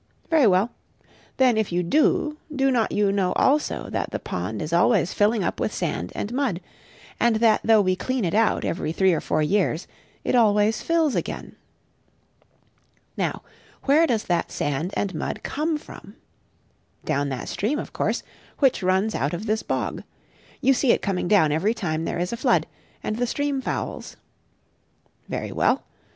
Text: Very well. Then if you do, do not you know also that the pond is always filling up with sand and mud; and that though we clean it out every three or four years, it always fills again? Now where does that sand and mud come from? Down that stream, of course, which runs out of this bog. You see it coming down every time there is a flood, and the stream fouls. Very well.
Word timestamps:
Very 0.31 0.47
well. 0.47 0.71
Then 1.37 1.57
if 1.57 1.71
you 1.71 1.83
do, 1.83 2.37
do 2.51 2.71
not 2.71 2.91
you 2.91 3.11
know 3.11 3.33
also 3.33 3.87
that 3.91 4.09
the 4.09 4.17
pond 4.17 4.59
is 4.59 4.73
always 4.73 5.13
filling 5.13 5.43
up 5.43 5.59
with 5.59 5.71
sand 5.71 6.11
and 6.15 6.33
mud; 6.33 6.59
and 7.19 7.35
that 7.35 7.61
though 7.63 7.81
we 7.81 7.95
clean 7.95 8.25
it 8.25 8.33
out 8.33 8.65
every 8.65 8.91
three 8.93 9.13
or 9.13 9.21
four 9.21 9.43
years, 9.43 9.85
it 10.23 10.33
always 10.33 10.81
fills 10.81 11.13
again? 11.13 11.55
Now 13.15 13.43
where 13.83 14.07
does 14.07 14.23
that 14.23 14.51
sand 14.51 14.91
and 14.97 15.13
mud 15.13 15.43
come 15.43 15.77
from? 15.77 16.15
Down 17.05 17.29
that 17.29 17.47
stream, 17.47 17.77
of 17.77 17.93
course, 17.93 18.23
which 18.57 18.81
runs 18.81 19.13
out 19.13 19.35
of 19.35 19.45
this 19.45 19.61
bog. 19.61 20.01
You 20.61 20.73
see 20.73 20.91
it 20.91 21.03
coming 21.03 21.27
down 21.27 21.51
every 21.51 21.75
time 21.75 22.05
there 22.05 22.17
is 22.17 22.33
a 22.33 22.37
flood, 22.37 22.65
and 23.03 23.17
the 23.17 23.27
stream 23.27 23.61
fouls. 23.61 24.17
Very 25.29 25.51
well. 25.51 25.83